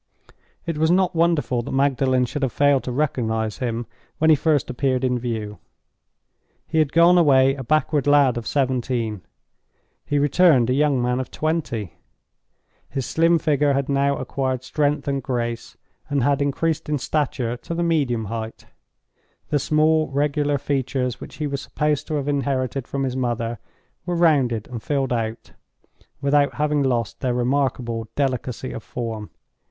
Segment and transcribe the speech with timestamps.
[0.65, 3.85] It was not wonderful that Magdalen should have failed to recognize him
[4.17, 5.59] when he first appeared in view.
[6.65, 9.21] He had gone away a backward lad of seventeen;
[10.03, 11.97] he returned a young man of twenty.
[12.89, 15.77] His slim figure had now acquired strength and grace,
[16.09, 18.65] and had increased in stature to the medium height.
[19.49, 23.59] The small regular features, which he was supposed to have inherited from his mother,
[24.07, 25.51] were rounded and filled out,
[26.23, 29.29] without having lost their remarkable delicacy of form.